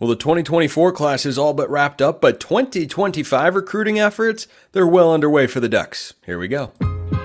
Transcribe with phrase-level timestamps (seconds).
[0.00, 5.12] Well, the 2024 class is all but wrapped up, but 2025 recruiting efforts, they're well
[5.12, 6.14] underway for the Ducks.
[6.26, 6.72] Here we go.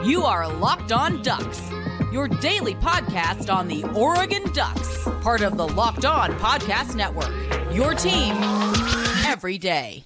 [0.03, 1.61] You are Locked On Ducks,
[2.13, 7.33] your daily podcast on the Oregon Ducks, part of the Locked On Podcast Network.
[7.73, 8.35] Your team
[9.25, 10.05] every day.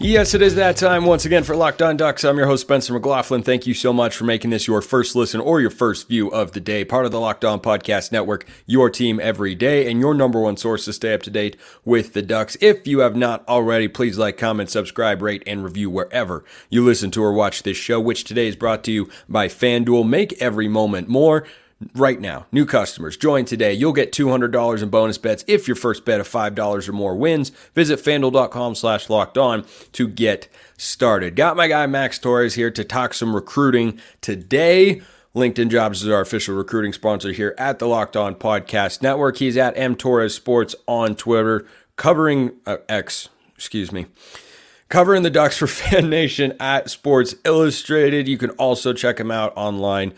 [0.00, 2.22] Yes, it is that time once again for Locked On Ducks.
[2.22, 3.42] I'm your host, Spencer McLaughlin.
[3.42, 6.52] Thank you so much for making this your first listen or your first view of
[6.52, 6.84] the day.
[6.84, 10.56] Part of the Locked On Podcast Network, your team every day, and your number one
[10.56, 12.56] source to stay up to date with the Ducks.
[12.60, 17.10] If you have not already, please like, comment, subscribe, rate, and review wherever you listen
[17.10, 20.08] to or watch this show, which today is brought to you by FanDuel.
[20.08, 21.44] Make every moment more
[21.94, 22.46] right now.
[22.50, 23.72] New customers, join today.
[23.72, 27.50] You'll get $200 in bonus bets if your first bet of $5 or more wins.
[27.74, 31.36] Visit fanduel.com slash locked on to get started.
[31.36, 35.02] Got my guy Max Torres here to talk some recruiting today.
[35.34, 39.36] LinkedIn Jobs is our official recruiting sponsor here at the Locked On Podcast Network.
[39.36, 44.06] He's at M Torres Sports on Twitter, covering uh, X, excuse me
[44.88, 48.26] covering the Ducks for Fan Nation at Sports Illustrated.
[48.26, 50.14] You can also check him out online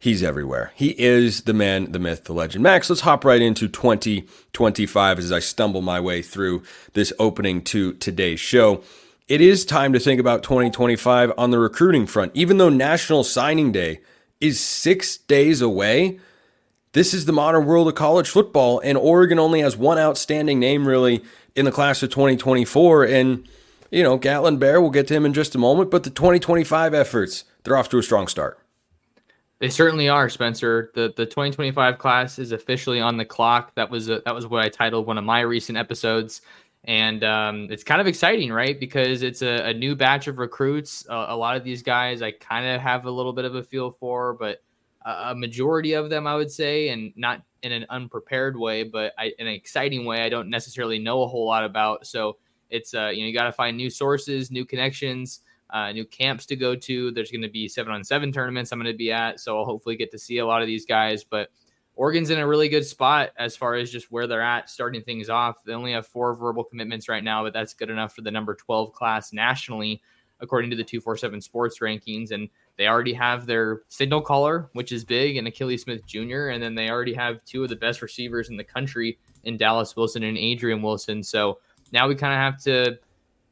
[0.00, 0.70] He's everywhere.
[0.76, 2.62] He is the man, the myth, the legend.
[2.62, 7.94] Max, let's hop right into 2025 as I stumble my way through this opening to
[7.94, 8.82] today's show.
[9.26, 12.30] It is time to think about 2025 on the recruiting front.
[12.34, 14.00] Even though National Signing Day
[14.40, 16.20] is six days away,
[16.92, 20.86] this is the modern world of college football, and Oregon only has one outstanding name
[20.86, 21.24] really
[21.56, 23.04] in the class of 2024.
[23.04, 23.48] And,
[23.90, 26.94] you know, Gatlin Bair, we'll get to him in just a moment, but the 2025
[26.94, 28.60] efforts, they're off to a strong start.
[29.60, 30.92] They certainly are, Spencer.
[30.94, 33.74] The the 2025 class is officially on the clock.
[33.74, 36.42] That was a, that was what I titled one of my recent episodes,
[36.84, 38.78] and um, it's kind of exciting, right?
[38.78, 41.04] Because it's a, a new batch of recruits.
[41.08, 43.62] Uh, a lot of these guys I kind of have a little bit of a
[43.62, 44.62] feel for, but
[45.04, 49.32] a majority of them I would say, and not in an unprepared way, but I,
[49.40, 52.06] in an exciting way, I don't necessarily know a whole lot about.
[52.06, 52.36] So
[52.70, 55.40] it's uh, you know you got to find new sources, new connections
[55.70, 57.10] uh, new camps to go to.
[57.10, 59.64] There's going to be seven on seven tournaments I'm going to be at, so I'll
[59.64, 61.24] hopefully get to see a lot of these guys.
[61.24, 61.50] But
[61.98, 65.28] Oregon's in a really good spot as far as just where they're at, starting things
[65.28, 65.64] off.
[65.64, 68.54] They only have four verbal commitments right now, but that's good enough for the number
[68.54, 70.00] 12 class nationally,
[70.38, 72.30] according to the 247 sports rankings.
[72.30, 76.50] And they already have their signal caller, which is big, and Akili Smith Jr.
[76.50, 79.96] And then they already have two of the best receivers in the country in Dallas
[79.96, 81.24] Wilson and Adrian Wilson.
[81.24, 81.58] So
[81.90, 82.98] now we kind of have to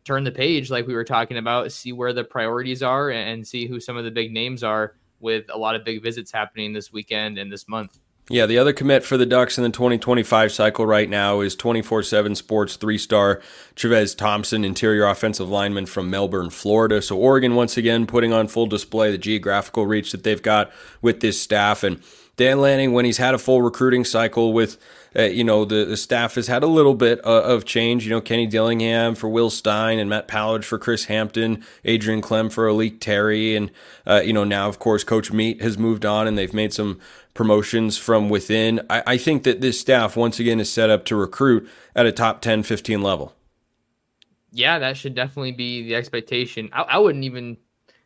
[0.07, 3.67] turn the page like we were talking about, see where the priorities are and see
[3.67, 6.93] who some of the big names are with a lot of big visits happening this
[6.93, 7.99] weekend and this month.
[8.29, 12.03] Yeah, the other commit for the Ducks in the 2025 cycle right now is 24
[12.03, 13.41] 7 Sports three star
[13.77, 17.01] Chavez Thompson, interior offensive lineman from Melbourne, Florida.
[17.01, 21.21] So, Oregon, once again, putting on full display the geographical reach that they've got with
[21.21, 21.85] this staff.
[21.85, 22.03] And
[22.37, 24.77] Dan Lanning, when he's had a full recruiting cycle with
[25.17, 28.05] uh, you know, the, the staff has had a little bit uh, of change.
[28.05, 32.53] You know, Kenny Dillingham for Will Stein and Matt Powledge for Chris Hampton, Adrian Klemm
[32.53, 33.57] for A'lique Terry.
[33.57, 33.71] And,
[34.07, 37.01] uh, you know, now, of course, Coach Meat has moved on and they've made some
[37.33, 38.81] promotions from within.
[38.91, 42.13] I, I think that this staff, once again, is set up to recruit at a
[42.13, 43.35] top 10, 15 level.
[44.53, 46.69] Yeah, that should definitely be the expectation.
[46.73, 47.57] I, I wouldn't even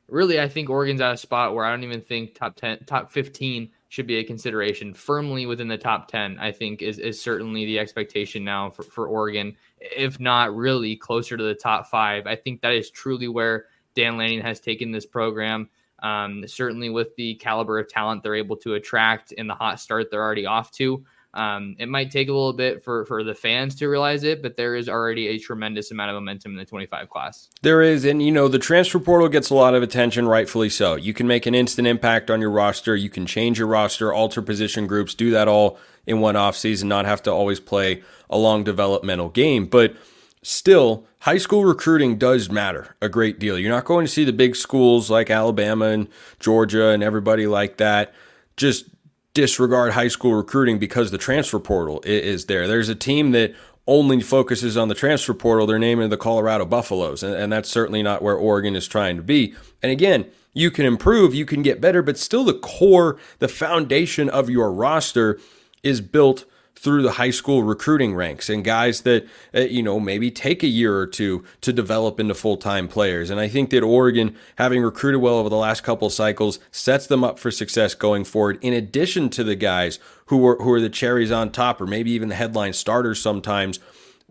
[0.08, 3.10] really, I think Oregon's at a spot where I don't even think top 10, top
[3.10, 4.94] 15 should be a consideration.
[4.94, 9.08] Firmly within the top 10, I think, is, is certainly the expectation now for, for
[9.08, 12.24] Oregon, if not really closer to the top five.
[12.28, 15.68] I think that is truly where Dan Lanning has taken this program.
[16.04, 20.06] Um, certainly, with the caliber of talent they're able to attract in the hot start
[20.10, 21.04] they're already off to.
[21.32, 24.56] Um, it might take a little bit for, for the fans to realize it, but
[24.56, 27.48] there is already a tremendous amount of momentum in the 25 class.
[27.62, 28.04] There is.
[28.04, 30.96] And, you know, the transfer portal gets a lot of attention, rightfully so.
[30.96, 32.96] You can make an instant impact on your roster.
[32.96, 37.06] You can change your roster, alter position groups, do that all in one offseason, not
[37.06, 39.66] have to always play a long developmental game.
[39.66, 39.94] But
[40.42, 43.56] still, high school recruiting does matter a great deal.
[43.56, 46.08] You're not going to see the big schools like Alabama and
[46.40, 48.14] Georgia and everybody like that
[48.56, 48.86] just
[49.34, 52.66] disregard high school recruiting because the transfer portal is there.
[52.66, 53.54] There's a team that
[53.86, 55.66] only focuses on the transfer portal.
[55.66, 59.22] They're naming the Colorado Buffaloes, and, and that's certainly not where Oregon is trying to
[59.22, 59.54] be.
[59.82, 64.28] And again, you can improve, you can get better, but still the core, the foundation
[64.28, 65.38] of your roster
[65.82, 66.44] is built
[66.80, 70.66] through the high school recruiting ranks and guys that uh, you know maybe take a
[70.66, 75.20] year or two to develop into full-time players and i think that oregon having recruited
[75.20, 79.28] well over the last couple cycles sets them up for success going forward in addition
[79.28, 82.34] to the guys who are who are the cherries on top or maybe even the
[82.34, 83.78] headline starters sometimes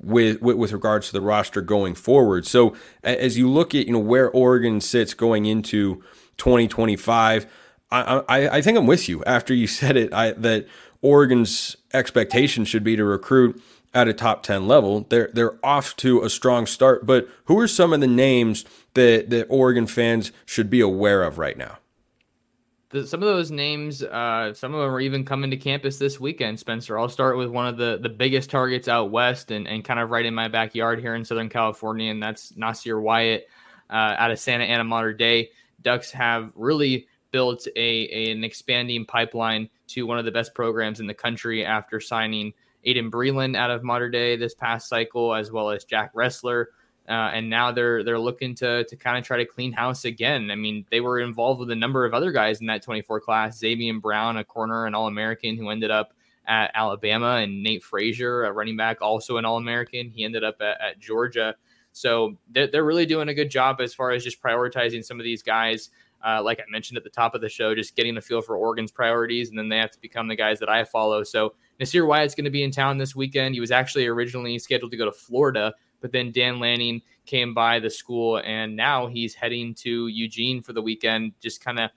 [0.02, 3.94] with, with, with regards to the roster going forward so as you look at you
[3.94, 6.02] know where oregon sits going into
[6.38, 7.46] 2025
[7.92, 10.14] I, I, I think I'm with you after you said it.
[10.14, 10.68] I that
[11.02, 13.62] Oregon's expectation should be to recruit
[13.94, 15.06] at a top 10 level.
[15.10, 19.30] They're they're off to a strong start, but who are some of the names that
[19.30, 21.78] that Oregon fans should be aware of right now?
[22.92, 26.60] Some of those names, uh, some of them are even coming to campus this weekend,
[26.60, 26.98] Spencer.
[26.98, 30.10] I'll start with one of the, the biggest targets out west and, and kind of
[30.10, 33.48] right in my backyard here in Southern California, and that's Nasir Wyatt
[33.92, 35.52] uh, out of Santa Ana Mater Dei.
[35.84, 41.00] Ducks have really built a, a, an expanding pipeline to one of the best programs
[41.00, 42.54] in the country after signing
[42.86, 46.70] Aydin Breland out of Mater Dei this past cycle, as well as Jack Wrestler.
[47.08, 50.52] Uh, and now they're they're looking to to kind of try to clean house again.
[50.52, 53.60] I mean, they were involved with a number of other guys in that 24 class.
[53.60, 56.14] Zabien Brown, a corner, an All American, who ended up
[56.46, 60.10] at Alabama, and Nate Frazier, a running back, also an All American.
[60.10, 61.56] He ended up at, at Georgia.
[61.92, 65.24] So they're, they're really doing a good job as far as just prioritizing some of
[65.24, 65.90] these guys
[66.26, 68.56] uh, like I mentioned at the top of the show, just getting a feel for
[68.58, 71.24] Oregon's priorities, and then they have to become the guys that I follow.
[71.24, 73.56] So Nasir Wyatt's going to be in town this weekend.
[73.56, 77.80] He was actually originally scheduled to go to Florida, but then Dan Lanning came by
[77.80, 81.34] the school, and now he's heading to Eugene for the weekend.
[81.40, 81.92] Just kind of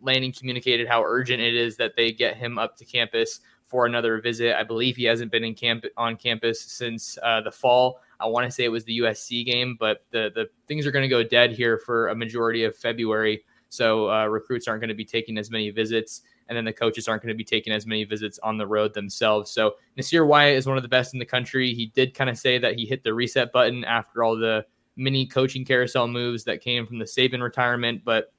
[0.00, 3.40] Lanning communicated how urgent it is that they get him up to campus
[3.70, 4.58] for another visit.
[4.58, 8.00] I believe he hasn't been in camp on campus since uh, the fall.
[8.18, 11.04] I want to say it was the USC game, but the the things are going
[11.04, 13.44] to go dead here for a majority of February.
[13.70, 17.08] So uh, recruits aren't going to be taking as many visits, and then the coaches
[17.08, 19.50] aren't going to be taking as many visits on the road themselves.
[19.50, 21.72] So Nasir Wyatt is one of the best in the country.
[21.72, 25.24] He did kind of say that he hit the reset button after all the mini
[25.24, 28.32] coaching carousel moves that came from the Saban retirement, but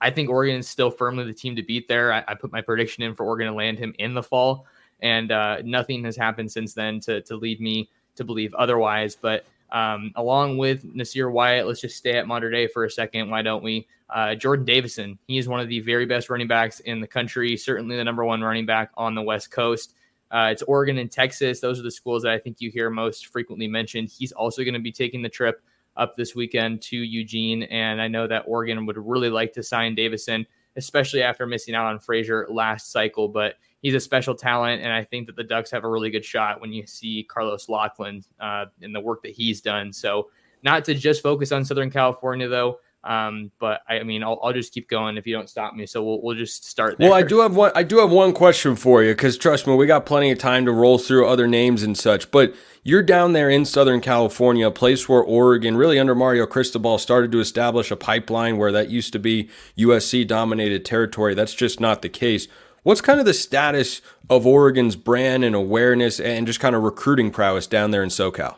[0.00, 2.12] I think Oregon is still firmly the team to beat there.
[2.12, 4.66] I, I put my prediction in for Oregon to land him in the fall,
[5.00, 9.16] and uh, nothing has happened since then to to lead me to believe otherwise.
[9.16, 13.30] But um, along with Nasir Wyatt, let's just stay at Mater Dei for a second.
[13.30, 13.88] Why don't we?
[14.10, 17.56] Uh, Jordan Davison, he is one of the very best running backs in the country,
[17.56, 19.94] certainly the number one running back on the West Coast.
[20.30, 21.60] Uh, it's Oregon and Texas.
[21.60, 24.10] Those are the schools that I think you hear most frequently mentioned.
[24.10, 25.62] He's also going to be taking the trip
[25.96, 27.64] up this weekend to Eugene.
[27.64, 30.46] And I know that Oregon would really like to sign Davison,
[30.76, 33.28] especially after missing out on Frazier last cycle.
[33.28, 34.82] But he's a special talent.
[34.82, 37.68] And I think that the Ducks have a really good shot when you see Carlos
[37.68, 39.92] Locklyn uh, and the work that he's done.
[39.92, 40.30] So,
[40.64, 42.78] not to just focus on Southern California, though.
[43.04, 45.86] Um, but I, I mean, I'll, I'll, just keep going if you don't stop me.
[45.86, 46.98] So we'll, we'll just start.
[46.98, 47.10] There.
[47.10, 47.72] Well, I do have one.
[47.74, 50.64] I do have one question for you because trust me, we got plenty of time
[50.66, 52.30] to roll through other names and such.
[52.30, 52.54] But
[52.84, 57.32] you're down there in Southern California, a place where Oregon, really under Mario Cristobal, started
[57.32, 61.34] to establish a pipeline where that used to be USC dominated territory.
[61.34, 62.46] That's just not the case.
[62.84, 67.30] What's kind of the status of Oregon's brand and awareness and just kind of recruiting
[67.30, 68.56] prowess down there in SoCal?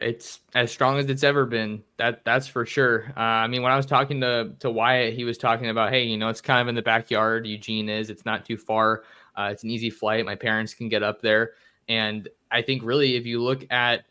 [0.00, 1.82] It's as strong as it's ever been.
[1.98, 3.12] That that's for sure.
[3.16, 6.04] Uh, I mean, when I was talking to to Wyatt, he was talking about, hey,
[6.04, 7.46] you know, it's kind of in the backyard.
[7.46, 8.10] Eugene is.
[8.10, 9.04] It's not too far.
[9.36, 10.24] Uh, it's an easy flight.
[10.24, 11.52] My parents can get up there.
[11.88, 14.04] And I think really, if you look at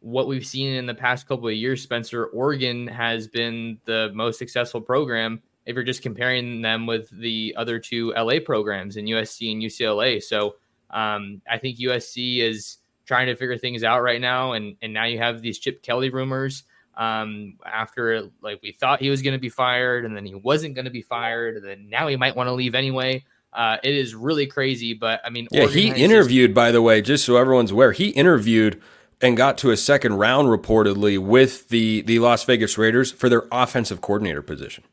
[0.00, 4.38] what we've seen in the past couple of years, Spencer, Oregon has been the most
[4.38, 5.42] successful program.
[5.64, 10.22] If you're just comparing them with the other two LA programs in USC and UCLA,
[10.22, 10.56] so
[10.90, 14.52] um, I think USC is trying to figure things out right now.
[14.52, 16.64] And and now you have these Chip Kelly rumors.
[16.96, 20.74] Um, after like we thought he was going to be fired, and then he wasn't
[20.74, 23.22] going to be fired, and then now he might want to leave anyway.
[23.52, 26.82] Uh, it is really crazy, but I mean, yeah, Oregon he interviewed, just- by the
[26.82, 28.80] way, just so everyone's aware, he interviewed
[29.20, 33.44] and got to a second round reportedly with the the Las Vegas Raiders for their
[33.52, 34.84] offensive coordinator position.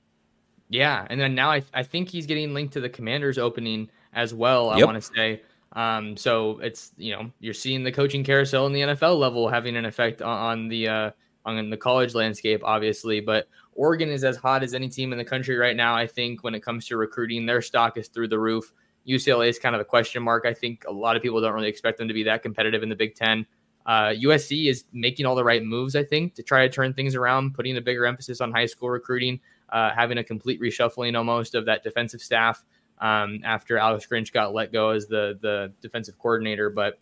[0.69, 4.33] Yeah, and then now I, I think he's getting linked to the Commanders opening as
[4.33, 4.69] well.
[4.71, 5.41] I want to say
[5.73, 9.75] um, so it's you know you're seeing the coaching carousel in the NFL level having
[9.75, 11.11] an effect on, on the uh,
[11.45, 13.19] on the college landscape, obviously.
[13.19, 15.95] But Oregon is as hot as any team in the country right now.
[15.95, 18.71] I think when it comes to recruiting, their stock is through the roof.
[19.07, 20.45] UCLA is kind of a question mark.
[20.45, 22.89] I think a lot of people don't really expect them to be that competitive in
[22.89, 23.45] the Big Ten.
[23.85, 27.15] Uh, USC is making all the right moves, I think, to try to turn things
[27.15, 31.53] around, putting a bigger emphasis on high school recruiting, uh, having a complete reshuffling almost
[31.53, 32.63] of that defensive staff
[32.99, 36.69] um, after Alex Grinch got let go as the the defensive coordinator.
[36.69, 36.99] But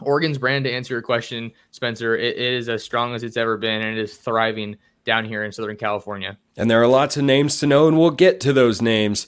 [0.00, 3.82] Oregon's brand, to answer your question, Spencer, it is as strong as it's ever been,
[3.82, 6.38] and it is thriving down here in Southern California.
[6.56, 9.26] And there are lots of names to know, and we'll get to those names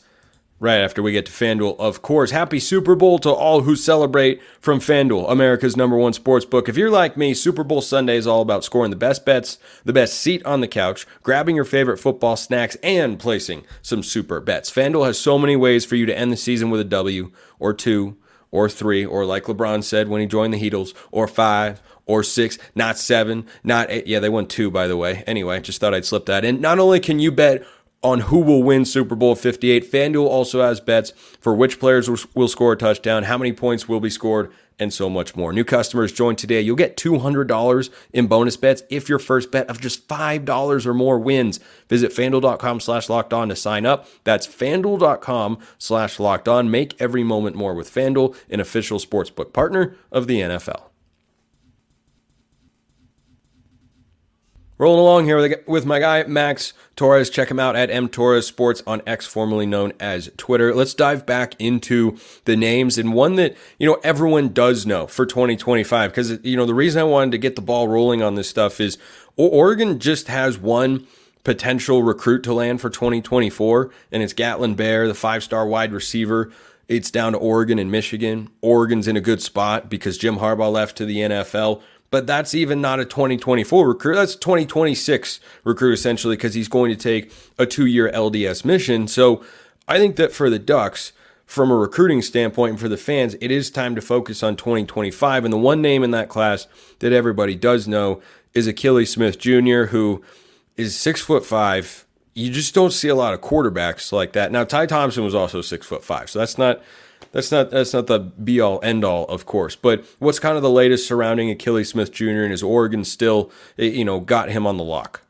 [0.60, 2.30] right after we get to FanDuel, of course.
[2.30, 6.68] Happy Super Bowl to all who celebrate from FanDuel, America's number one sports book.
[6.68, 9.92] If you're like me, Super Bowl Sunday is all about scoring the best bets, the
[9.92, 14.70] best seat on the couch, grabbing your favorite football snacks, and placing some super bets.
[14.70, 17.74] FanDuel has so many ways for you to end the season with a W or
[17.74, 18.16] two
[18.50, 22.56] or three, or like LeBron said when he joined the Heatles, or five or six,
[22.74, 24.06] not seven, not eight.
[24.06, 25.24] Yeah, they won two, by the way.
[25.26, 26.60] Anyway, just thought I'd slip that in.
[26.60, 27.66] Not only can you bet
[28.04, 29.90] on who will win Super Bowl 58.
[29.90, 33.98] FanDuel also has bets for which players will score a touchdown, how many points will
[33.98, 35.52] be scored, and so much more.
[35.52, 36.60] New customers join today.
[36.60, 41.18] You'll get $200 in bonus bets if your first bet of just $5 or more
[41.18, 41.60] wins.
[41.88, 44.06] Visit fanduel.com slash locked on to sign up.
[44.24, 46.70] That's fanduel.com slash locked on.
[46.70, 50.93] Make every moment more with Fanduel, an official sportsbook partner of the NFL.
[54.76, 57.30] Rolling along here with my guy Max Torres.
[57.30, 60.74] Check him out at M Torres Sports on X, formerly known as Twitter.
[60.74, 65.26] Let's dive back into the names and one that you know everyone does know for
[65.26, 68.48] 2025 because you know the reason I wanted to get the ball rolling on this
[68.48, 68.98] stuff is
[69.36, 71.06] Oregon just has one
[71.44, 76.50] potential recruit to land for 2024, and it's Gatlin Bair, the five-star wide receiver.
[76.88, 78.50] It's down to Oregon and Michigan.
[78.60, 81.80] Oregon's in a good spot because Jim Harbaugh left to the NFL
[82.14, 84.14] but that's even not a 2024 recruit.
[84.14, 89.08] That's 2026 recruit essentially because he's going to take a two year LDS mission.
[89.08, 89.44] So
[89.88, 91.10] I think that for the Ducks,
[91.44, 95.44] from a recruiting standpoint and for the fans, it is time to focus on 2025.
[95.44, 96.68] And the one name in that class
[97.00, 100.22] that everybody does know is Akili Smith Jr., who
[100.76, 102.06] is six foot five.
[102.32, 104.52] You just don't see a lot of quarterbacks like that.
[104.52, 106.80] Now, Ty Thompson was also six foot five, so that's not
[107.34, 109.74] that's not that's not the be all end all, of course.
[109.74, 112.42] But what's kind of the latest surrounding Akili Smith Jr.
[112.42, 115.22] and his Oregon still, eh, you know, got him on the lock?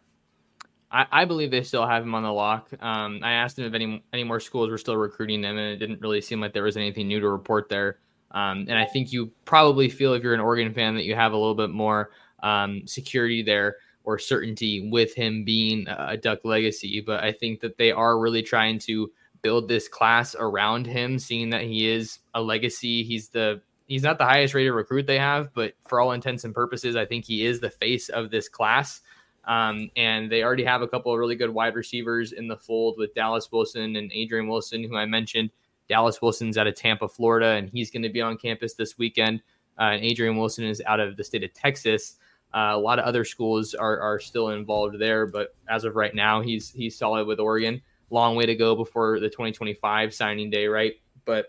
[0.91, 2.69] I, I believe they still have him on the lock.
[2.79, 5.79] Um, I asked him if any any more schools were still recruiting him, and it
[5.79, 7.99] didn't really seem like there was anything new to report there.
[8.33, 11.33] Um, and I think you probably feel if you're an Oregon fan that you have
[11.33, 12.11] a little bit more
[12.43, 17.01] um, security there or certainty with him being a Duck legacy.
[17.01, 19.11] But I think that they are really trying to
[19.45, 23.05] build this class around him, seeing that he is a legacy.
[23.05, 26.55] He's the he's not the highest rated recruit they have, but for all intents and
[26.55, 29.03] purposes, I think he is the face of this class.
[29.45, 32.97] Um, and they already have a couple of really good wide receivers in the fold
[32.97, 35.51] with Dallas Wilson and Adrian Wilson, who I mentioned.
[35.87, 39.43] Dallas Wilson's out of Tampa, Florida, and he's going to be on campus this weekend.
[39.79, 42.17] Uh, and Adrian Wilson is out of the state of Texas.
[42.55, 46.15] Uh, a lot of other schools are, are still involved there, but as of right
[46.15, 47.83] now, he's he's solid with Oregon
[48.15, 50.95] long way to go before the 2025 signing day, right?
[51.25, 51.47] But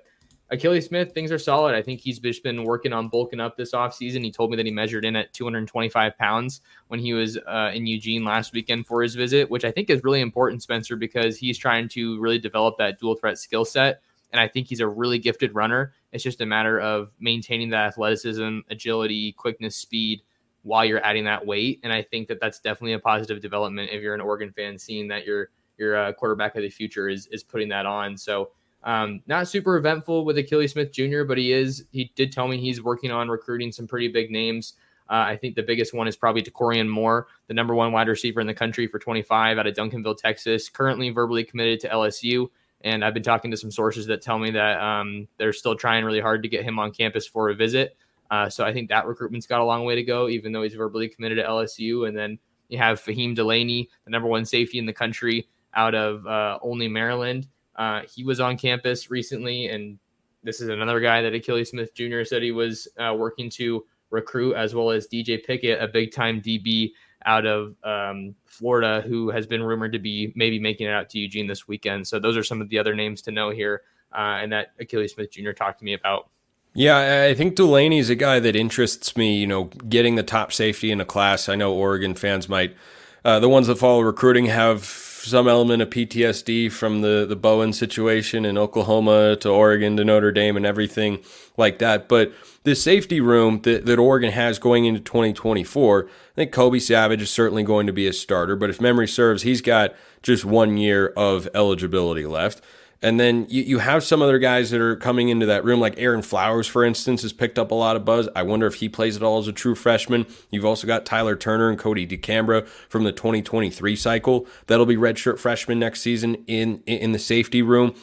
[0.52, 1.74] Akili Smith, things are solid.
[1.74, 4.24] I think he's just been working on bulking up this offseason.
[4.24, 7.88] He told me that he measured in at 225 pounds when he was uh, in
[7.88, 11.58] Eugene last weekend for his visit, which I think is really important, Spencer, because he's
[11.58, 14.02] trying to really develop that dual threat skill set.
[14.32, 15.94] And I think he's a really gifted runner.
[16.12, 20.22] It's just a matter of maintaining that athleticism, agility, quickness, speed
[20.62, 21.80] while you're adding that weight.
[21.84, 25.08] And I think that that's definitely a positive development if you're an Oregon fan, seeing
[25.08, 28.18] that you're your uh, quarterback of the future is is putting that on.
[28.18, 28.52] So
[28.84, 31.86] um, not super eventful with Akili Smith Jr., but he is.
[31.92, 34.74] He did tell me he's working on recruiting some pretty big names.
[35.10, 38.42] Uh, I think the biggest one is probably Dakorien Moore, the number one wide receiver
[38.42, 42.48] in the country for 25 out of Duncanville, Texas, currently verbally committed to LSU.
[42.82, 46.06] And I've been talking to some sources that tell me that um, they're still trying
[46.06, 47.98] really hard to get him on campus for a visit.
[48.32, 50.74] Uh, so I think that recruitment's got a long way to go, even though he's
[50.74, 52.08] verbally committed to LSU.
[52.08, 52.40] And then
[52.70, 56.88] you have Faheem Delaney, the number one safety in the country, out of uh, Olney
[56.88, 57.48] Maryland.
[57.76, 60.00] Uh, he was on campus recently, and
[60.44, 62.24] this is another guy that Akili Smith Jr.
[62.24, 66.42] said he was uh, working to recruit, as well as DJ Pickett, a big time
[66.42, 66.92] DB
[67.26, 71.20] out of um, Florida, who has been rumored to be maybe making it out to
[71.20, 72.08] Eugene this weekend.
[72.08, 73.82] So those are some of the other names to know here,
[74.14, 75.52] uh, and that Akili Smith Jr.
[75.52, 76.30] talked to me about.
[76.74, 79.38] Yeah, I think Delany's a guy that interests me.
[79.38, 81.50] You know, getting the top safety in a class.
[81.50, 82.76] I know Oregon fans might,
[83.24, 84.84] uh, the ones that follow recruiting, have
[85.30, 90.32] some element of PTSD from the the Bowen situation in Oklahoma to Oregon to Notre
[90.32, 91.20] Dame and everything
[91.58, 92.08] like that.
[92.08, 92.32] But
[92.64, 97.30] the safety room that, that Oregon has going into 2024, I think Kobe Savage is
[97.30, 98.56] certainly going to be a starter.
[98.56, 102.62] But if memory serves, he's got just one year of eligibility left.
[103.02, 105.96] And then you, you have some other guys that are coming into that room, like
[105.98, 108.30] Aaron Flowers, for instance, has picked up a lot of buzz.
[108.36, 110.26] I wonder if he plays at all as a true freshman.
[110.50, 114.48] You've also got Tyler Turner and Kodi DeCambra from the 2023 cycle.
[114.68, 117.94] That'll be redshirt freshmen next season in, in the safety room.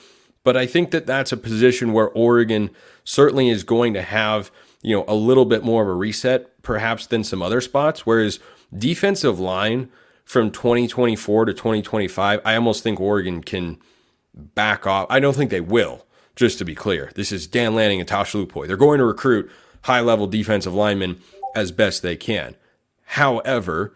[0.45, 2.71] But I think that that's a position where Oregon
[3.05, 4.51] certainly is going to have,
[4.83, 8.05] you know, a little bit more of a reset perhaps than some other spots.
[8.05, 8.41] Whereas
[8.77, 9.91] defensive line
[10.25, 13.79] from 2024 to 2025, I almost think Oregon can–
[14.35, 15.07] back off.
[15.11, 17.11] I don't think they will, just to be clear.
[17.15, 18.67] This is Dan Lanning and Tosh Lupoi.
[18.67, 19.51] They're going to recruit
[19.83, 21.21] high level defensive linemen
[21.55, 22.57] as best they can.
[23.05, 23.95] However,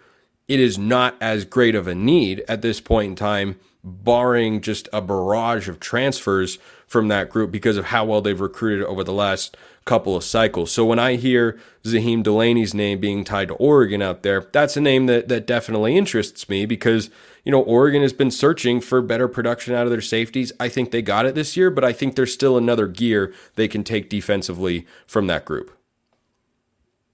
[0.49, 4.89] it is not as great of a need at this point in time barring just
[4.93, 9.13] a barrage of transfers from that group because of how well they've recruited over the
[9.13, 10.73] last couple of cycles.
[10.73, 14.81] So when I hear Zaheem Delaney's name being tied to Oregon out there, that's a
[14.81, 17.11] name that that definitely interests me because
[17.47, 20.53] you know Oregon has been searching for better production out of their safeties.
[20.59, 23.69] I think they got it this year, but I think there's still another gear they
[23.69, 25.71] can take defensively from that group.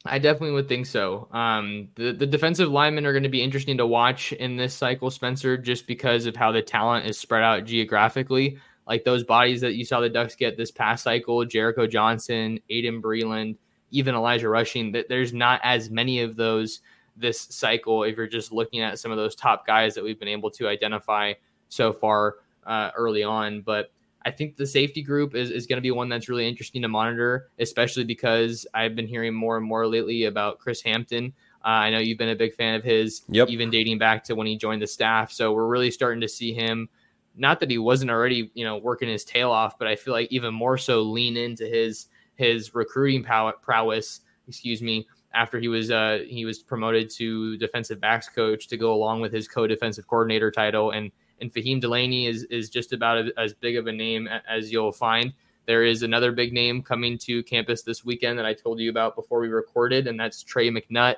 [0.07, 1.29] I definitely would think so.
[1.33, 5.11] Um, the the defensive linemen are going to be interesting to watch in this cycle,
[5.11, 8.59] Spencer, just because of how the talent is spread out geographically.
[8.87, 13.03] Like those bodies that you saw the Ducks get this past cycle, Jericho Johnson, Aydin
[13.03, 13.57] Breland,
[13.91, 14.93] even Elijah Rushing.
[14.93, 16.81] That there's not as many of those
[17.17, 18.05] this cycle.
[18.05, 20.69] If you're just looking at some of those top guys that we've been able to
[20.69, 21.35] identify
[21.69, 23.93] so far uh, early on, but
[24.25, 26.89] I think the safety group is, is going to be one that's really interesting to
[26.89, 31.33] monitor, especially because I've been hearing more and more lately about Chris Hampton.
[31.65, 33.49] Uh, I know you've been a big fan of his, yep.
[33.49, 35.33] even dating back to when he joined the staff.
[35.33, 36.89] So we're really starting to see him.
[37.37, 40.31] Not that he wasn't already, you know, working his tail off, but I feel like
[40.31, 44.21] even more so lean into his his recruiting pow- prowess.
[44.49, 45.07] Excuse me.
[45.35, 49.33] After he was uh, he was promoted to defensive backs coach to go along with
[49.33, 51.11] his co-defensive coordinator title, and
[51.41, 55.33] and Faheem Delaney is is just about as big of a name as you'll find.
[55.67, 59.15] There is another big name coming to campus this weekend that I told you about
[59.15, 61.17] before we recorded, and that's Trey McNutt.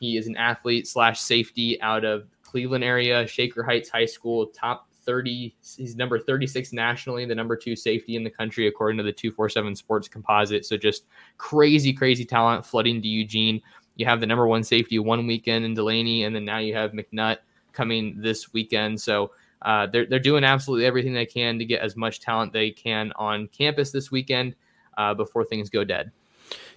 [0.00, 4.88] He is an athlete slash safety out of Cleveland area, Shaker Heights High School, top
[5.04, 5.54] 30.
[5.76, 9.76] He's number 36 nationally, the number two safety in the country, according to the 247
[9.76, 10.64] Sports Composite.
[10.64, 11.04] So just
[11.38, 13.60] crazy, crazy talent flooding to Eugene.
[13.96, 16.92] You have the number one safety one weekend in Delaney, and then now you have
[16.92, 17.38] McNutt
[17.72, 19.00] coming this weekend.
[19.00, 19.30] So
[19.62, 23.12] uh, they're, they're doing absolutely everything they can to get as much talent they can
[23.16, 24.56] on campus this weekend
[24.96, 26.10] uh, before things go dead.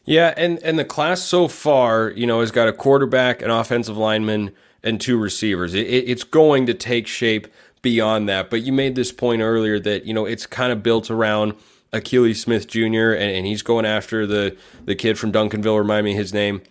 [0.05, 3.98] Yeah, and and the class so far, you know, has got a quarterback, an offensive
[3.98, 5.74] lineman, and two receivers.
[5.74, 7.48] It, it, it's going to take shape
[7.81, 8.50] beyond that.
[8.50, 11.53] But you made this point earlier that you know it's kind of built around
[11.93, 13.13] Akili Smith Jr.
[13.13, 14.55] and, and he's going after the
[14.86, 15.77] the kid from Duncanville.
[15.77, 16.62] Remind me his name.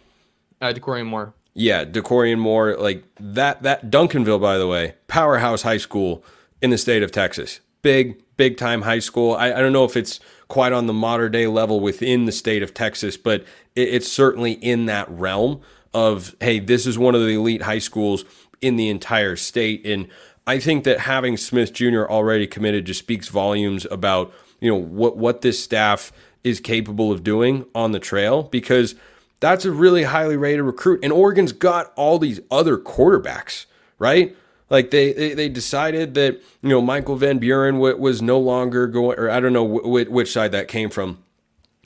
[0.60, 1.34] Uh, Dakorien Moore.
[1.54, 3.62] Yeah, Dakorien Moore, like that.
[3.62, 6.24] That Duncanville, by the way, powerhouse high school
[6.60, 7.60] in the state of Texas.
[7.82, 9.34] Big, big time high school.
[9.34, 12.62] I, I don't know if it's quite on the Mater Dei level within the state
[12.62, 13.42] of Texas, but
[13.74, 15.60] it, it's certainly in that realm
[15.94, 18.24] of hey, this is one of the elite high schools
[18.60, 19.86] in the entire state.
[19.86, 20.08] And
[20.46, 22.04] I think that having Smith Jr.
[22.04, 26.12] already committed just speaks volumes about you know what what this staff
[26.44, 28.94] is capable of doing on the trail because
[29.40, 31.00] that's a really highly rated recruit.
[31.02, 33.66] And Oregon's got all these other quarterbacks,
[33.98, 34.34] right?
[34.70, 39.18] Like they, they, they decided that you know Michael Van Buren was no longer going,
[39.18, 41.22] or I don't know which side that came from.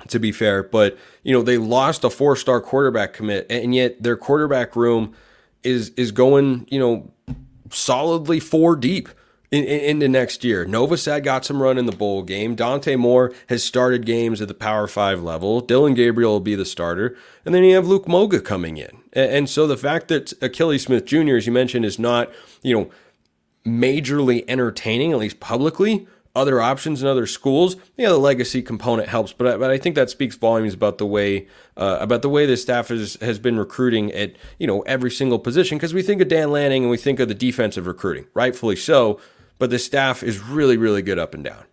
[0.09, 4.03] To be fair, but you know they lost a four star quarterback commit, and yet
[4.03, 5.15] their quarterback room
[5.63, 7.13] is is going you know
[7.71, 9.09] solidly four deep
[9.51, 10.65] in, in, into next year.
[10.65, 12.55] Nova Novosad got some run in the bowl game.
[12.55, 15.61] Dante Moore has started games at the Power Five level.
[15.61, 18.99] Dillon Gabriel will be the starter, and then you have Luke Moga coming in.
[19.13, 22.31] And, and so the fact that Akili Smith Jr., as you mentioned, is not
[22.63, 22.91] you know
[23.65, 26.07] majorly entertaining, at least publicly.
[26.37, 29.97] Other options in other schools, yeah, the legacy component helps, but I, but I think
[29.97, 33.59] that speaks volumes about the way uh, about the way the staff has has been
[33.59, 36.97] recruiting at you know every single position because we think of Dan Lanning and we
[36.97, 39.19] think of the defensive recruiting, rightfully so
[39.61, 41.65] but the staff is really, really good up and down.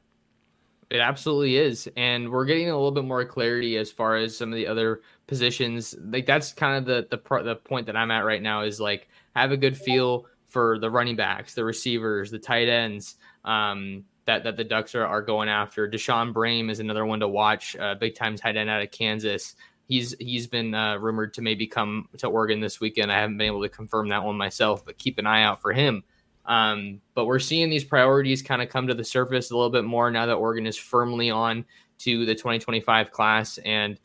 [0.90, 1.90] It absolutely is.
[1.96, 5.02] And we're getting a little bit more clarity as far as some of the other
[5.26, 5.96] positions.
[6.00, 8.80] Like that's kind of the the part, the point that I'm at right now is
[8.80, 13.16] like have a good feel for the running backs, the receivers, the tight ends.
[13.44, 15.90] Um, that, that the Ducks are, are going after.
[15.90, 19.56] Deshaun Brame is another one to watch, uh, big time tight end out of Kansas.
[19.88, 23.12] He's he's been uh, rumored to maybe come to Oregon this weekend.
[23.12, 25.72] I haven't been able to confirm that one myself, but keep an eye out for
[25.72, 26.04] him.
[26.46, 29.86] Um, but we're seeing these priorities kind of come to the surface a little bit
[29.86, 31.66] more now that Oregon is firmly on
[32.00, 33.58] to the 2025 class.
[33.60, 34.00] And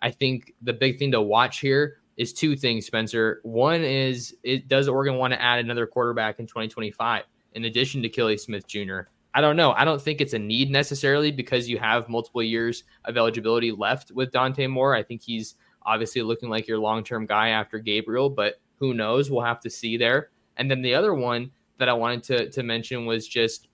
[0.00, 3.40] I think the big thing to watch here is two things, Spencer.
[3.42, 8.08] One is it does Oregon want to add another quarterback in 2025 in addition to
[8.08, 9.00] Akili Smith Jr.
[9.36, 9.72] I don't know.
[9.72, 14.10] I don't think it's a need necessarily because you have multiple years of eligibility left
[14.10, 14.94] with Dante Moore.
[14.94, 19.30] I think he's obviously looking like your long term guy after Gabriel, but who knows?
[19.30, 20.30] We'll have to see there.
[20.56, 23.68] And then the other one that I wanted to to mention was just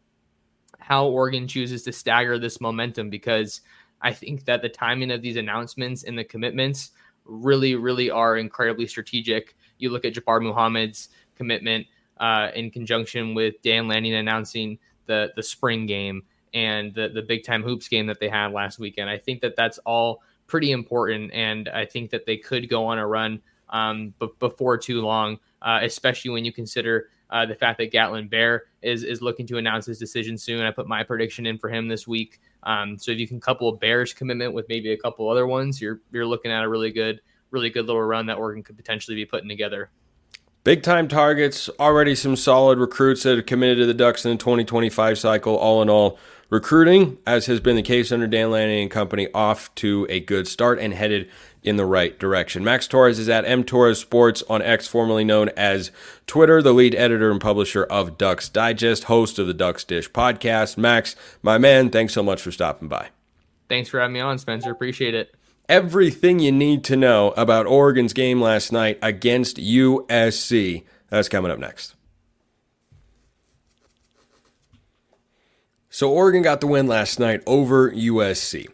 [0.80, 3.60] how Oregon chooses to stagger this momentum because
[4.00, 6.90] I think that the timing of these announcements and the commitments
[7.24, 9.54] really, really are incredibly strategic.
[9.78, 15.42] You look at Jabbar Muhammad's commitment uh, in conjunction with Dan Lanning announcing the the
[15.42, 16.22] spring game
[16.54, 19.08] and the the big time hoops game that they had last weekend.
[19.08, 22.98] I think that that's all pretty important, and I think that they could go on
[22.98, 27.78] a run um, b- before too long, uh, especially when you consider uh, the fact
[27.78, 30.60] that Gatlin Bair is is looking to announce his decision soon.
[30.60, 32.40] I put my prediction in for him this week.
[32.64, 36.00] Um, so if you can couple Bairs commitment with maybe a couple other ones, you're
[36.12, 39.24] you're looking at a really good, really good little run that Oregon could potentially be
[39.24, 39.90] putting together.
[40.64, 44.36] Big time targets, already some solid recruits that have committed to the Ducks in the
[44.36, 45.56] 2025 cycle.
[45.56, 46.20] All in all,
[46.50, 50.46] recruiting, as has been the case under Dan Lanning and company, off to a good
[50.46, 51.28] start and headed
[51.64, 52.62] in the right direction.
[52.62, 55.90] Max Torres is at M Torres Sports on X, formerly known as
[56.28, 60.78] Twitter, the lead editor and publisher of Ducks Digest, host of the Ducks Dish podcast.
[60.78, 63.08] Max, my man, thanks so much for stopping by.
[63.68, 64.70] Thanks for having me on, Spencer.
[64.70, 65.34] Appreciate it
[65.72, 70.84] everything you need to know about Oregon's game last night against USC.
[71.08, 71.94] That's coming up next.
[75.88, 78.68] So, Oregon got the win last night over USC.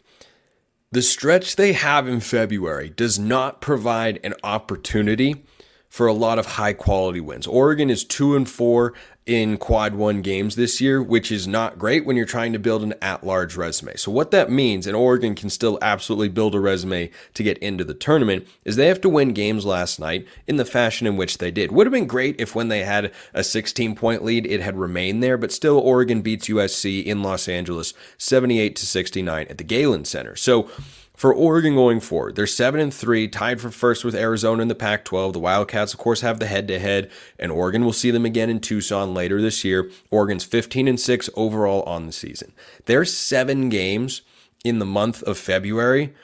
[0.90, 5.44] The stretch they have in February does not provide an opportunity
[5.88, 7.46] for a lot of high quality wins.
[7.46, 8.92] Oregon is 2 and 4
[9.28, 12.82] in quad one games this year, which is not great when you're trying to build
[12.82, 13.94] an at large resume.
[13.96, 17.84] So, what that means, and Oregon can still absolutely build a resume to get into
[17.84, 21.38] the tournament, is they have to win games last night in the fashion in which
[21.38, 21.70] they did.
[21.70, 25.22] Would have been great if when they had a 16 point lead, it had remained
[25.22, 30.06] there, but still, Oregon beats USC in Los Angeles 78 to 69 at the Galen
[30.06, 30.34] Center.
[30.36, 30.70] So,
[31.18, 32.36] for Oregon going forward.
[32.36, 35.32] They're 7 and 3, tied for first with Arizona in the Pac 12.
[35.32, 38.48] The Wildcats, of course, have the head to head, and Oregon will see them again
[38.48, 39.90] in Tucson later this year.
[40.12, 42.52] Oregon's 15 and 6 overall on the season.
[42.86, 44.22] Their seven games
[44.64, 46.14] in the month of February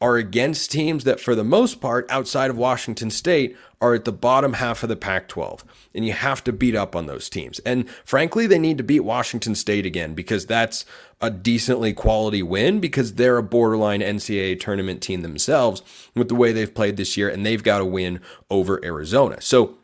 [0.00, 4.12] are against teams that, for the most part, outside of Washington State, are at the
[4.12, 5.64] bottom half of the Pac 12.
[5.92, 7.58] And you have to beat up on those teams.
[7.60, 10.86] And frankly, they need to beat Washington State again because that's
[11.20, 15.82] a decently quality win because they're a borderline NCAA tournament team themselves
[16.14, 17.28] with the way they've played this year.
[17.28, 19.40] And they've got to win over Arizona.
[19.40, 19.76] So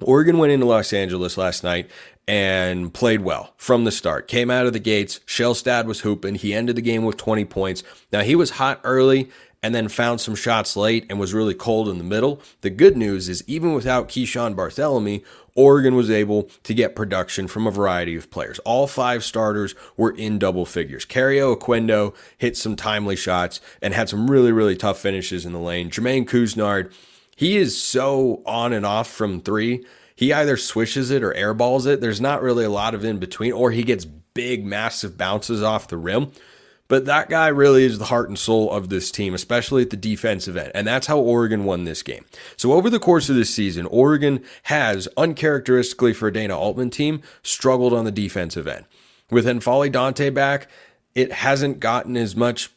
[0.00, 1.88] Oregon went into Los Angeles last night
[2.26, 4.28] and played well from the start.
[4.28, 5.20] Came out of the gates.
[5.26, 6.36] Shelstad was hooping.
[6.36, 7.82] He ended the game with 20 points.
[8.12, 9.30] Now, he was hot early
[9.64, 12.38] and then found some shots late and was really cold in the middle.
[12.60, 15.24] The good news is, even without Keeshawn Barthelemy,
[15.54, 18.58] Oregon was able to get production from a variety of players.
[18.66, 21.06] All five starters were in double figures.
[21.06, 25.58] Kario Oquendo hit some timely shots and had some really, really tough finishes in the
[25.58, 25.88] lane.
[25.88, 26.92] Jermaine Couisnard,
[27.34, 29.86] he is so on and off from three.
[30.14, 32.02] He either swishes it or airballs it.
[32.02, 35.88] There's not really a lot of in between, or he gets big, massive bounces off
[35.88, 36.32] the rim.
[36.86, 39.96] But that guy really is the heart and soul of this team, especially at the
[39.96, 40.70] defensive end.
[40.74, 42.26] And that's how Oregon won this game.
[42.56, 47.22] So, over the course of this season, Oregon has, uncharacteristically for a Dana Altman team,
[47.42, 48.84] struggled on the defensive end.
[49.30, 50.68] With N'Faly Dante back,
[51.14, 52.70] it hasn't gotten as much,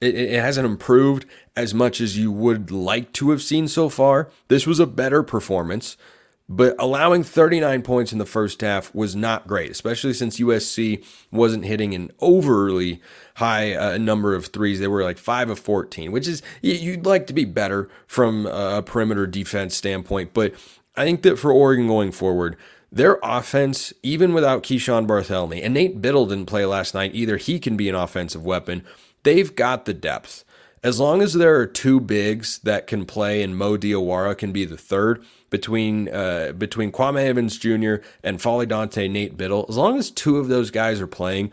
[0.00, 4.30] it, it hasn't improved as much as you would like to have seen so far.
[4.48, 5.98] This was a better performance.
[6.46, 11.64] But allowing 39 points in the first half was not great, especially since USC wasn't
[11.64, 13.00] hitting an overly
[13.36, 14.78] high uh, number of threes.
[14.78, 18.82] They were like 5 of 14, which is, you'd like to be better from a
[18.82, 20.34] perimeter defense standpoint.
[20.34, 20.52] But
[20.96, 22.56] I think that for Oregon going forward,
[22.92, 27.58] their offense, even without Keeshawn Barthelemy, and Nate Bittle didn't play last night either, he
[27.58, 28.84] can be an offensive weapon.
[29.24, 30.43] They've got the depth.
[30.84, 34.64] As long as there are two bigs that can play and Mo Diawara can be
[34.66, 38.04] the third, between uh, between Kwame Evans Jr.
[38.24, 41.52] and N'Faly Dante, Nate Bittle, As long as two of those guys are playing,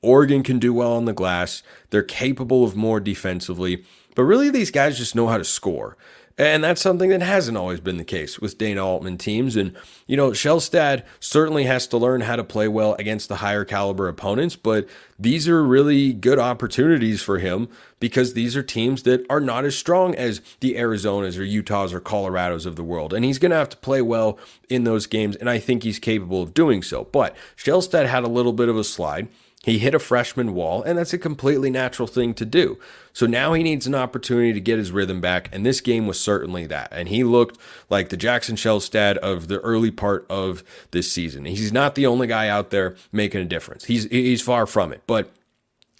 [0.00, 1.62] Oregon can do well on the glass.
[1.90, 5.98] They're capable of more defensively, but really these guys just know how to score.
[6.38, 9.54] And that's something that hasn't always been the case with Dana Altman teams.
[9.54, 13.64] And, you know, Shelstad certainly has to learn how to play well against the higher
[13.64, 17.68] caliber opponents, but these are really good opportunities for him
[18.00, 22.00] because these are teams that are not as strong as the Arizonas or Utahs or
[22.00, 23.12] Colorados of the world.
[23.12, 25.36] And he's going to have to play well in those games.
[25.36, 27.04] And I think he's capable of doing so.
[27.04, 29.28] But Shelstad had a little bit of a slide.
[29.62, 32.80] He hit a freshman wall, and that's a completely natural thing to do.
[33.12, 36.18] So now he needs an opportunity to get his rhythm back, and this game was
[36.18, 36.88] certainly that.
[36.90, 41.44] And he looked like the Jackson Shelstad of the early part of this season.
[41.44, 43.84] He's not the only guy out there making a difference.
[43.84, 45.30] He's he's far from it, but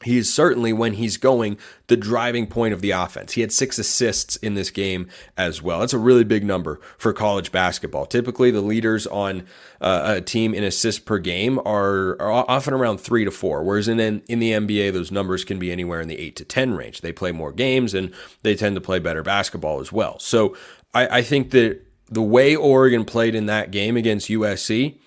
[0.04, 3.32] he is certainly when he's going the driving point of the offense.
[3.32, 5.80] He had six assists in this game as well.
[5.80, 8.06] That's a really big number for college basketball.
[8.06, 9.44] Typically, the leaders on
[9.80, 13.88] uh, a team in assists per game are, are, often around three to four, whereas
[13.88, 17.00] in in the NBA, those numbers can be anywhere in the eight to ten range.
[17.00, 18.12] They play more games and
[18.42, 20.18] they tend to play better basketball as well.
[20.18, 20.56] So
[20.94, 24.98] I, I think that the way Oregon played in that game against USC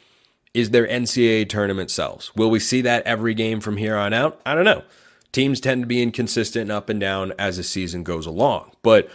[0.55, 2.33] is their NCAA tournament selves.
[2.35, 4.39] Will we see that every game from here on out?
[4.45, 4.83] I don't know.
[5.31, 8.71] Teams tend to be inconsistent and up and down as the season goes along.
[8.81, 9.11] But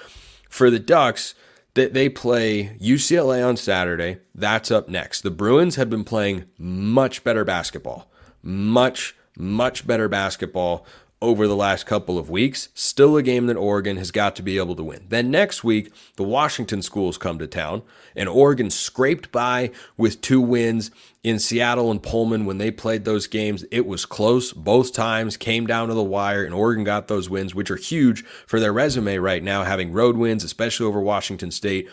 [0.50, 1.34] for the Ducks,
[1.74, 4.18] that they play UCLA on Saturday.
[4.34, 5.22] That's up next.
[5.22, 8.10] The Bruins have been playing much better basketball,
[8.42, 10.84] much, much better basketball
[11.22, 12.70] over the last couple of weeks.
[12.74, 15.04] Still a game that Oregon has got to be able to win.
[15.08, 17.82] Then next week, the Washington schools come to town,
[18.16, 20.90] and Oregon scraped by with two wins
[21.22, 23.64] in Seattle and Pullman when they played those games.
[23.70, 27.54] It was close both times, came down to the wire, and Oregon got those wins,
[27.54, 31.88] which are huge for their resume right now, having road wins, especially over Washington State.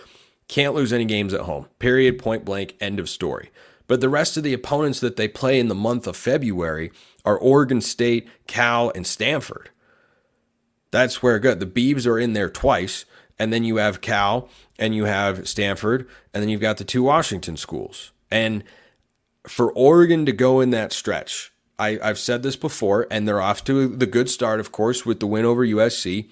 [0.48, 1.68] Can't lose any games at home.
[1.80, 3.52] Period, point blank, end of story.
[3.88, 6.92] But the rest of the opponents that they play in the month of February
[7.28, 9.70] are Oregon State, Cal, and Stanford.
[10.92, 11.60] That's where it good.
[11.60, 13.04] The Beavs are in there twice,
[13.38, 14.48] and then you have Cal
[14.80, 18.14] and you have Stanford, and then you've got the two Washington schools.
[18.32, 18.64] And
[19.46, 23.62] for Oregon to go in that stretch, I, I've said this before, and they're off
[23.66, 26.30] to the good start, of course, with the win over USC.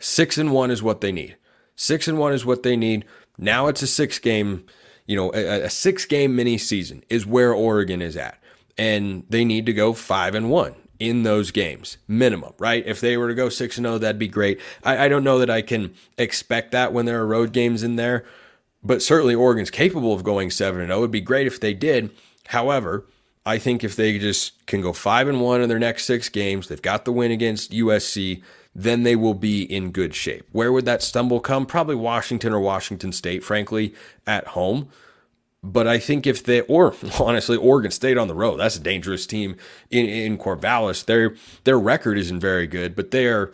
[0.00, 1.36] Six and one is what they need.
[1.76, 3.04] Six and one is what they need.
[3.38, 4.66] Now it's a six game,
[5.06, 8.37] you know, a, a six game mini season is where Oregon is at.
[8.78, 12.84] And they need to go five and one in those games, minimum, right?
[12.86, 14.60] If they were to go 6 and 0, that'd be great.
[14.82, 17.96] I, I, don't know that I can expect that when there are road games in
[17.96, 18.24] there,
[18.82, 20.98] but certainly Oregon's capable of going 7 and 0.
[20.98, 22.10] It'd be great if they did.
[22.48, 23.06] However,
[23.46, 26.68] I think if they just can go 5 and 1 in their next six games,
[26.68, 28.42] they've got the win against USC,
[28.74, 30.46] then they will be in good shape.
[30.52, 31.64] Where would that stumble come?
[31.64, 33.94] Probably Washington or Washington State, frankly,
[34.26, 34.88] at home.
[35.72, 39.26] But I think if they, or honestly, Oregon State on the road, that's a dangerous
[39.26, 39.56] team
[39.90, 41.04] in, in Corvallis.
[41.04, 43.52] Their their record isn't very good, but they're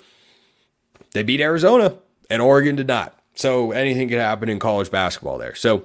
[1.12, 1.96] they beat Arizona
[2.30, 3.18] and Oregon did not.
[3.34, 5.54] So anything could happen in college basketball there.
[5.54, 5.84] So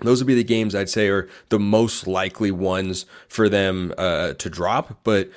[0.00, 4.34] those would be the games I'd say are the most likely ones for them uh,
[4.34, 4.98] to drop.
[5.04, 5.30] But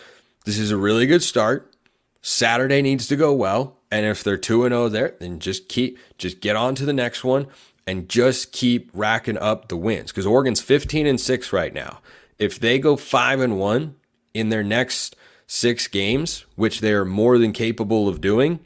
[0.46, 1.74] this is a really good start.
[2.22, 5.70] Saturday needs to go well, and if they're two and zero oh there, then just
[5.70, 7.48] keep just get on to the next one
[7.90, 12.02] and just keep racking up the wins because Oregon's 15 and 6 right now.
[12.38, 13.96] If they go 5 and 1
[14.34, 15.16] in their next
[15.48, 18.60] 6 games, which they're more than capable of doing,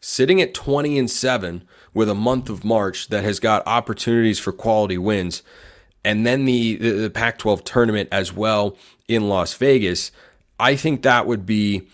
[0.00, 4.52] sitting at 20 and 7 with a month of March that has got opportunities for
[4.52, 5.42] quality wins
[6.04, 8.76] and then the the, the Pac-12 tournament as well
[9.08, 10.12] in Las Vegas,
[10.58, 11.88] I think that would be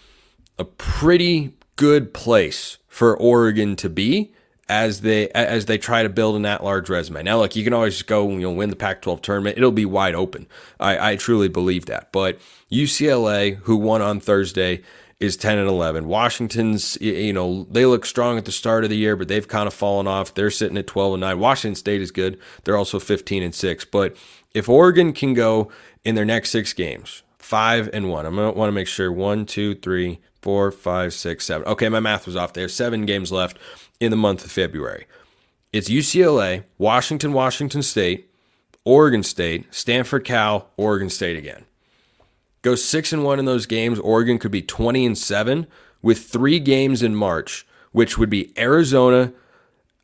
[0.58, 4.32] a pretty good place for Oregon to be
[4.68, 7.22] as they as they try to build an at-large resume.
[7.22, 10.14] Now, look, you can always go you know win the Pac-12 tournament; it'll be wide
[10.14, 10.46] open.
[10.78, 12.12] I, I truly believe that.
[12.12, 12.38] But
[12.70, 14.82] UCLA, who won on Thursday,
[15.20, 16.06] is 10 and 11.
[16.06, 19.66] Washington's you know they look strong at the start of the year, but they've kind
[19.66, 20.34] of fallen off.
[20.34, 21.38] They're sitting at 12 and 9.
[21.38, 23.84] Washington State is good; they're also 15 and 6.
[23.86, 24.16] But
[24.54, 25.70] if Oregon can go
[26.04, 29.46] in their next six games, five and one, I'm gonna want to make sure one,
[29.46, 31.66] two, three, four, five, six, seven.
[31.66, 32.52] Okay, my math was off.
[32.52, 33.58] They have seven games left
[34.00, 35.06] in the month of February.
[35.72, 38.30] It's UCLA, Washington, Washington State,
[38.84, 41.64] Oregon State, Stanford, Cal, Oregon State again.
[42.62, 43.98] Go six and one in those games.
[43.98, 45.66] Oregon could be 20 and seven
[46.02, 49.32] with three games in March, which would be Arizona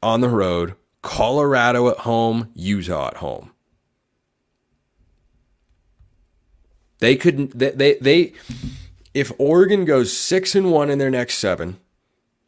[0.03, 3.51] on the road, Colorado at home, Utah at home.
[6.99, 8.33] They could they they, they
[9.13, 11.79] if Oregon goes six and one in their next seven,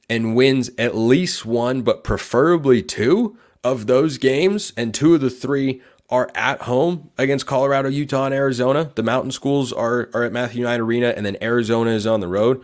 [0.08, 5.30] and wins at least one, but preferably two of those games, and two of the
[5.30, 8.92] three are at home against Colorado, Utah, and Arizona.
[8.94, 12.28] The mountain schools are, are at Matthew Knight Arena, and then Arizona is on the
[12.28, 12.62] road.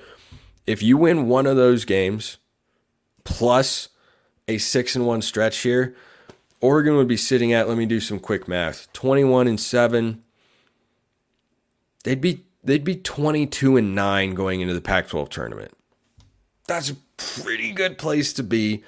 [0.67, 2.39] If you win one of those games,
[3.25, 3.89] plus
[4.47, 5.97] a six and one stretch here,
[6.61, 10.23] Oregon would be sitting at, let me do some quick math, 21 and 7.
[12.05, 15.73] They'd be they'd be 22 and 9 going into the Pac-12 tournament.
[16.73, 18.83] That's a pretty good place to be.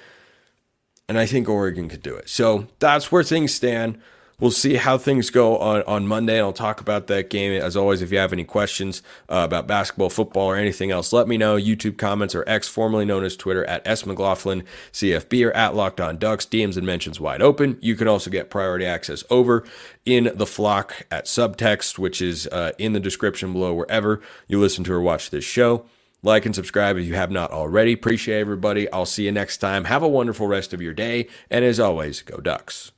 [1.07, 2.27] And I think Oregon could do it.
[2.27, 3.99] So that's where things stand.
[4.39, 6.39] We'll see how things go on, on Monday.
[6.39, 7.53] And I'll talk about that game.
[7.53, 11.27] As always, if you have any questions uh, about basketball, football, or anything else, let
[11.27, 11.57] me know.
[11.57, 16.01] YouTube comments or X, formerly known as Twitter, at S McLaughlin, CFB, or at Locked
[16.01, 16.47] On Ducks.
[16.47, 17.77] DMs and mentions wide open.
[17.81, 19.63] You can also get priority access over
[20.07, 24.83] in the flock at subtext, which is uh, in the description below wherever you listen
[24.85, 25.85] to or watch this show.
[26.25, 27.93] Like and subscribe if you have not already.
[27.93, 28.91] Appreciate everybody.
[28.91, 29.83] I'll see you next time.
[29.83, 31.27] Have a wonderful rest of your day.
[31.51, 32.91] And as always, go Ducks.